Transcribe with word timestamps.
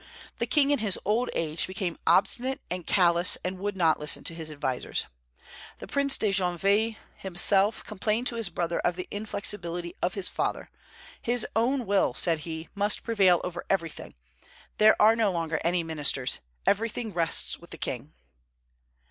The 0.39 0.47
king 0.47 0.71
in 0.71 0.79
his 0.79 0.97
old 1.05 1.29
age 1.33 1.67
became 1.67 1.95
obstinate 2.07 2.59
and 2.71 2.87
callous, 2.87 3.37
and 3.45 3.59
would 3.59 3.77
not 3.77 3.99
listen 3.99 4.23
to 4.23 4.41
advisers. 4.51 5.05
The 5.77 5.85
Prince 5.85 6.17
de 6.17 6.31
Joinville 6.31 6.95
himself 7.17 7.83
complained 7.85 8.25
to 8.25 8.35
his 8.35 8.49
brother 8.49 8.79
of 8.79 8.95
the 8.95 9.07
inflexibility 9.11 9.93
of 10.01 10.15
his 10.15 10.27
father. 10.27 10.71
"His 11.21 11.45
own 11.55 11.85
will," 11.85 12.15
said 12.15 12.39
he, 12.39 12.67
"must 12.73 13.03
prevail 13.03 13.41
over 13.43 13.63
everything. 13.69 14.15
There 14.79 14.99
are 14.99 15.15
no 15.15 15.31
longer 15.31 15.59
any 15.63 15.83
ministers. 15.83 16.39
Everything 16.65 17.13
rests 17.13 17.59
with 17.59 17.69
the 17.69 17.77
king." 17.77 18.11